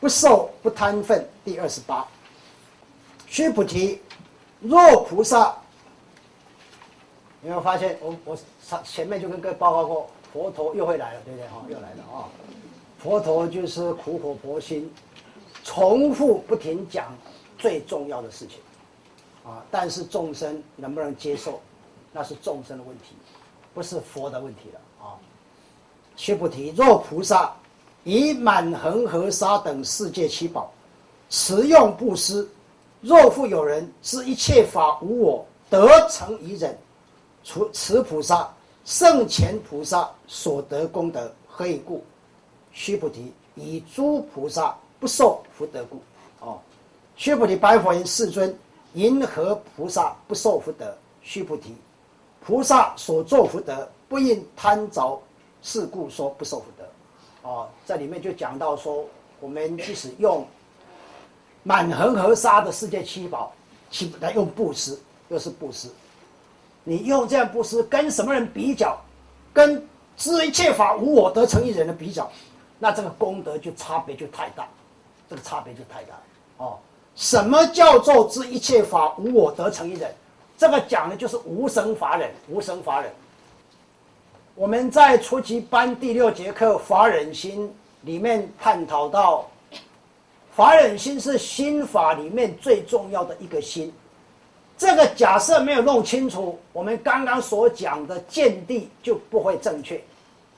[0.00, 1.28] 不受不贪分。
[1.44, 2.06] 第二十八，
[3.26, 4.00] 须菩提，
[4.60, 5.54] 若菩萨，
[7.42, 7.96] 有没有发现？
[8.00, 11.48] 我我前前面就跟各位报告过，佛陀又会来了，对不对？
[11.48, 12.28] 哈，又来了啊！
[12.98, 14.92] 佛陀就是苦口婆心，
[15.64, 17.16] 重复不停讲
[17.58, 18.58] 最重要的事情，
[19.44, 19.64] 啊！
[19.70, 21.60] 但是众生能不能接受，
[22.12, 23.14] 那是众生的问题，
[23.72, 25.16] 不是佛的问题了啊！
[26.14, 27.56] 须菩提，若菩萨
[28.04, 30.72] 以满恒河沙等世界七宝，
[31.28, 32.48] 持用布施，
[33.00, 36.76] 若复有人知一切法无我，得成以忍，
[37.44, 38.50] 除此菩萨
[38.84, 42.02] 圣前菩萨所得功德，何以故？
[42.72, 46.00] 须菩提，以诸菩萨不受福德故。
[46.40, 46.58] 哦，
[47.16, 48.56] 须菩提白佛言：世尊，
[48.94, 50.96] 因何菩萨不受福德？
[51.22, 51.74] 须菩提，
[52.40, 55.20] 菩萨所作福德，不应贪着
[55.62, 56.84] 是故说不受福德。
[57.42, 59.04] 哦，在里面就讲到说，
[59.40, 60.46] 我们即使用
[61.62, 63.52] 满恒河沙的世界七宝，
[63.90, 65.88] 七来用布施，又是布施。
[66.84, 68.98] 你用这样布施，跟什么人比较？
[69.52, 72.30] 跟知一切法无我得成一人的比较？
[72.78, 74.66] 那这个功德就差别就太大，
[75.28, 76.14] 这个差别就太大
[76.58, 76.78] 哦。
[77.14, 80.14] 什么叫做知一切法无我得成一人？
[80.56, 83.10] 这个讲的就是无生法忍，无生法忍。
[84.60, 89.48] 我们在初级班第六节课法忍心里面探讨到，
[90.54, 93.90] 法忍心是心法里面最重要的一个心。
[94.76, 99.98] 这个假设没有弄清楚，我们刚刚所讲的见地就不会正确。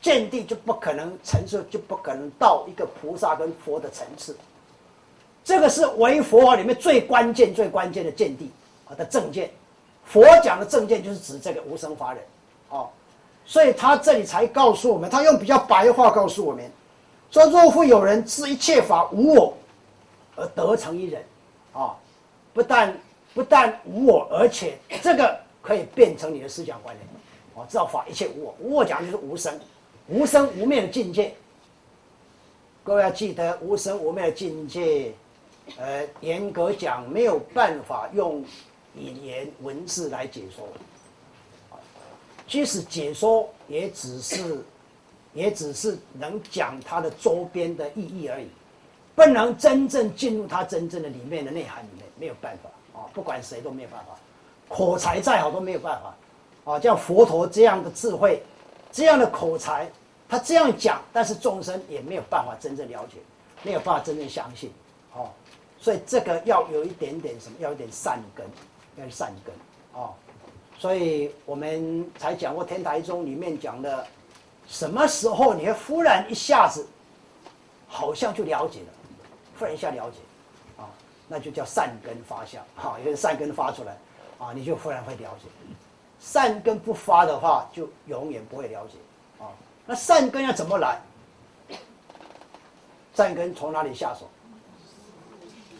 [0.00, 4.36] 见地就不可能成就，就不可能到一个菩萨跟佛的层次。
[5.42, 8.48] 这个是为佛法里面最关键、最关键的见地
[8.88, 9.50] 啊的正见。
[10.04, 12.22] 佛讲的正见就是指这个无生法忍，
[12.68, 12.88] 哦，
[13.48, 16.70] 所以他这里才告诉我们，他用比较白话告诉我们，
[17.30, 19.54] 说若复有人知一切法无我，
[20.36, 21.24] 而得成一人，
[21.72, 21.96] 啊，
[22.52, 22.94] 不但
[23.32, 27.06] 不但无我，而且这个可以变成你的思想观念，
[27.54, 29.58] 哦，知道法一切无我，无我讲就是无生。
[30.08, 31.34] 无生无灭的境界，
[32.84, 35.12] 各位要记得，无生无灭的境界，
[35.78, 38.44] 呃，严格讲没有办法用
[38.94, 40.66] 语言文字来解说，
[42.48, 44.58] 即使解说，也只是，
[45.34, 48.48] 也只是能讲它的周边的意义而已，
[49.14, 53.06] 不能真正进入它真正的里面的内涵里面，没有办法啊！
[53.12, 54.18] 不管谁都没有办法，
[54.74, 56.80] 口才再好都没有办法啊！
[56.80, 58.42] 像佛陀这样的智慧。
[58.90, 59.86] 这样的口才，
[60.26, 63.18] 他这样讲，但是众生也没有办法真正了解，
[63.62, 64.72] 没有办法真正相信，
[65.14, 65.28] 哦，
[65.78, 68.46] 所以这个要有一点点什么，要有点善根，
[68.96, 69.54] 要善根，
[69.92, 70.14] 哦，
[70.78, 74.06] 所以我们才讲过天台宗里面讲的，
[74.68, 76.86] 什么时候你会忽然一下子，
[77.88, 78.86] 好像就了解了，
[79.58, 80.18] 忽然一下了解，
[80.80, 80.88] 啊，
[81.26, 83.98] 那就叫善根发相，哈，有善根发出来，
[84.38, 85.48] 啊，你就忽然会了解。
[86.20, 88.94] 善根不发的话，就永远不会了解
[89.42, 89.50] 啊。
[89.84, 91.00] 那善根要怎么来？
[93.14, 94.28] 善根从哪里下手？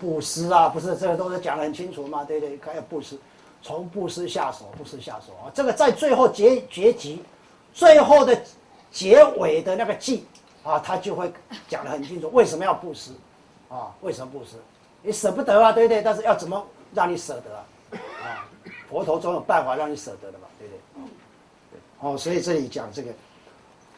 [0.00, 2.24] 布施啊，不是这个都是讲得很清楚吗？
[2.24, 3.18] 对对，要布施，
[3.66, 5.50] 从布施下手，布施下手啊。
[5.52, 7.18] 这个在最后结结局，
[7.74, 8.40] 最后的
[8.92, 10.24] 结尾的那个记
[10.62, 11.32] 啊，他就会
[11.68, 13.10] 讲得很清楚，为什么要布施
[13.68, 13.92] 啊？
[14.02, 14.52] 为什么布施？
[15.02, 16.00] 你舍不得啊，对不对？
[16.00, 17.64] 但是要怎么让你舍得啊？
[18.22, 18.48] 啊？
[18.88, 21.80] 佛陀总有办法让你舍得的嘛，对不对？
[21.98, 23.12] 哦，所以这里讲这个，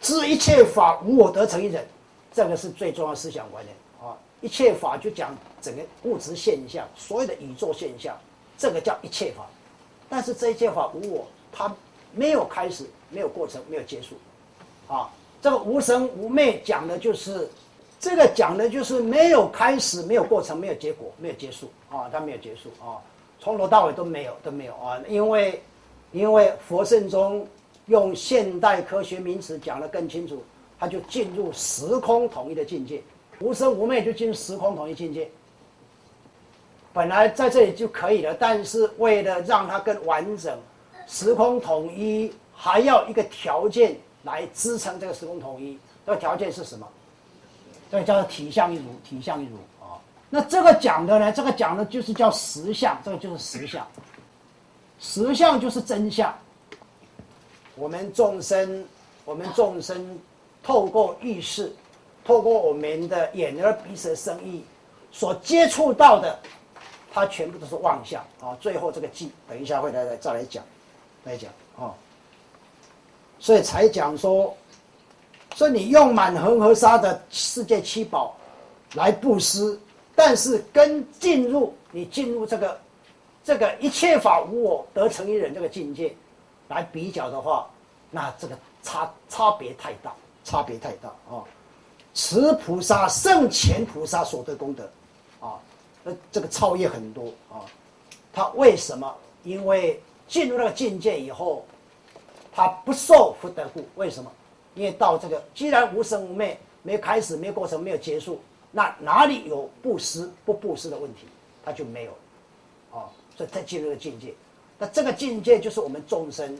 [0.00, 1.86] 知一切法无我得成一人，
[2.32, 4.16] 这个是最重要思想观念啊。
[4.40, 8.16] 一切法就讲整个物质现象，所有的宇宙现象，
[8.56, 9.44] 这个叫一切法。
[10.08, 11.74] 但是这一切法无我，它
[12.12, 14.14] 没有开始，没有过程，没有结束。
[14.86, 15.10] 啊，
[15.42, 17.48] 这个无生无灭讲的就是，
[18.00, 22.96] 这个讲的就是没有开始，没有过程，没有结果，没有结束啊，它没有结束啊。
[23.38, 25.62] 从头到尾都没有都没有啊，因为，
[26.10, 27.46] 因为佛圣中
[27.86, 30.42] 用现代科学名词讲得更清楚，
[30.80, 33.02] 他就进入时空统一的境界，
[33.40, 35.30] 无生无灭就进入时空统一境界。
[36.98, 40.58] 本来在这里就可以了，但是为了让它更完整，
[41.06, 46.84] 时空统一还要一个条件来支撑这个时空统一，这个条件是什么？
[47.88, 49.94] 这个叫做体相一如，体相一如啊。
[50.28, 51.30] 那这个讲的呢？
[51.30, 53.86] 这个讲的就是叫实相，这个就是实相。
[54.98, 56.36] 实相就是真相。
[57.76, 58.84] 我们众生，
[59.24, 60.18] 我们众生
[60.64, 61.72] 透过意识，
[62.24, 64.64] 透过我们的眼耳鼻舌身意
[65.12, 66.36] 所接触到的，
[67.12, 68.56] 它全部都是妄想啊！
[68.60, 70.64] 最后这个记，等一下会来来再来讲，
[71.24, 71.94] 来讲啊。
[73.38, 74.56] 所以才讲说，
[75.54, 78.34] 说你用满恒河沙的世界七宝。
[78.94, 79.78] 来布施，
[80.14, 82.80] 但是跟进入你进入这个
[83.44, 86.16] 这个一切法无我得成一人这个境界
[86.68, 87.68] 来比较的话，
[88.10, 91.44] 那这个差差别太大，差别太大啊！
[92.14, 94.90] 此菩萨圣前菩萨所得功德
[95.38, 95.60] 啊，
[96.30, 97.64] 这个超越很多啊。
[98.32, 99.14] 他为什么？
[99.44, 101.64] 因为进入那个境界以后，
[102.52, 103.84] 他不受福德故。
[103.96, 104.30] 为什么？
[104.74, 108.40] 因为到这个既然无生无灭，没开始，没过程，没有结束。
[108.70, 111.20] 那哪里有布施不布施的问题，
[111.64, 112.10] 他就没有，
[112.92, 114.34] 啊，所以他进入了境界。
[114.78, 116.56] 那这个境界就是我们众生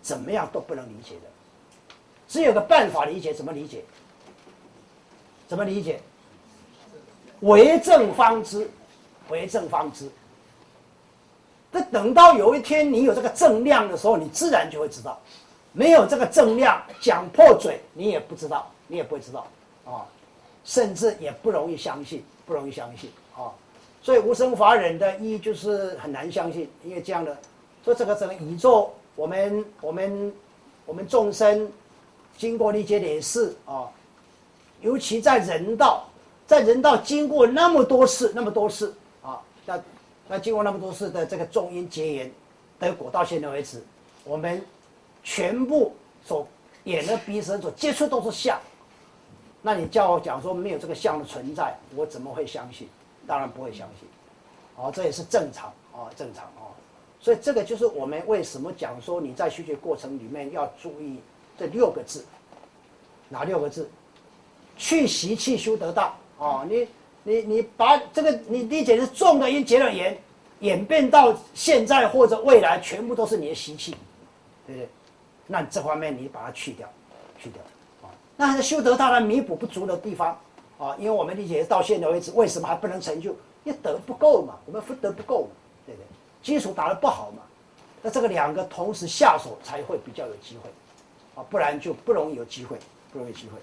[0.00, 1.94] 怎么样都不能理解的，
[2.26, 3.84] 只有个办法理解，怎么理解？
[5.46, 6.00] 怎么理解？
[7.40, 8.70] 为正方知，
[9.28, 10.08] 为正方知。
[11.70, 15.18] 那等到有一天你有这个正量的时候，你自然就会知道。
[15.72, 19.46] 没有这个正量，讲破嘴，你也不知道，你也不会知道，
[19.84, 20.06] 啊。
[20.64, 23.48] 甚至也不容易相信，不容易相信啊！
[24.02, 27.34] 所以无生法忍的意义就是很难相信，因为这样的
[27.82, 30.32] 说这个整个宇宙，我们我们
[30.84, 31.72] 我们众生
[32.36, 33.88] 经过历劫累世啊，
[34.82, 36.06] 尤其在人道，
[36.48, 39.78] 在人道经过那么多次那么多次啊，那
[40.26, 42.32] 那经过那么多次的这个重因结缘
[42.80, 43.84] 的果，到现在为止，
[44.24, 44.64] 我们
[45.22, 46.48] 全部所
[46.84, 48.58] 眼、的、鼻、舌所接触都是相。
[49.60, 52.88] 那你叫我讲说没有这个相的存在，我怎么会相信？
[53.26, 54.08] 当然不会相信。
[54.76, 56.72] 哦，这也是正常啊，正常啊。
[57.20, 61.20] 所以这个就是我们为什么讲说你在学习过程里面要注意
[61.58, 62.24] 这六个字，
[63.28, 63.86] 哪六个字？
[64.78, 66.64] 去习气修得道哦！
[66.68, 66.88] 你
[67.24, 70.16] 你你把这个你理解是重的因结了缘，
[70.60, 73.94] 演变到现在或者未来，全部都是你的习气，
[74.66, 74.88] 对不对？
[75.46, 76.88] 那这方面你把它去掉，
[77.38, 77.62] 去掉。
[78.02, 80.38] 啊那还是修得当然弥补不足的地方
[80.78, 83.32] 啊，因为我们理解到现在为止，为什么还不能成就？
[83.64, 85.50] 因为德不够嘛，我们福德不够嘛，
[85.84, 86.06] 对不对？
[86.40, 87.42] 基础打得不好嘛，
[88.00, 90.70] 那这个两个同时下手才会比较有机会，
[91.34, 92.78] 啊，不然就不容易有机会，
[93.12, 93.58] 不容易机会。